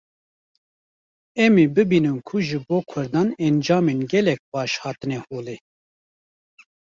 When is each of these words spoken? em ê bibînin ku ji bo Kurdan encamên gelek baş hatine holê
em 1.43 1.53
ê 1.63 1.65
bibînin 1.75 2.17
ku 2.27 2.37
ji 2.47 2.57
bo 2.67 2.77
Kurdan 2.89 3.29
encamên 3.45 3.99
gelek 4.11 4.39
baş 4.53 4.71
hatine 4.83 5.17
holê 5.27 5.55